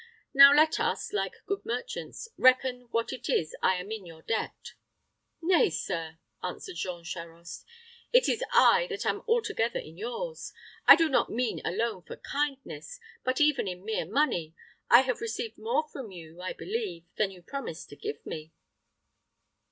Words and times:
Now 0.33 0.51
let 0.51 0.79
us, 0.79 1.13
like 1.13 1.45
good 1.45 1.63
merchants, 1.63 2.27
reckon 2.35 2.87
what 2.89 3.13
it 3.13 3.29
is 3.29 3.55
I 3.61 3.75
am 3.75 3.91
in 3.91 4.03
your 4.03 4.23
debt." 4.23 4.73
"Nay, 5.43 5.69
sir," 5.69 6.17
answered 6.41 6.77
Jean 6.77 7.03
Charost, 7.03 7.65
"it 8.11 8.27
is 8.27 8.43
I 8.51 8.87
that 8.89 9.05
am 9.05 9.21
altogether 9.27 9.77
in 9.77 9.99
yours; 9.99 10.53
I 10.87 10.95
do 10.95 11.07
not 11.07 11.29
mean 11.29 11.61
alone 11.63 12.01
for 12.01 12.17
kindness, 12.17 12.99
but 13.23 13.39
even 13.39 13.67
in 13.67 13.85
mere 13.85 14.05
money. 14.07 14.55
I 14.89 15.01
have 15.01 15.21
received 15.21 15.59
more 15.59 15.87
from 15.87 16.09
you, 16.09 16.41
I 16.41 16.53
believe, 16.53 17.05
than 17.17 17.29
you 17.29 17.43
promised 17.43 17.89
to 17.89 17.95
give 17.95 18.25
me." 18.25 18.53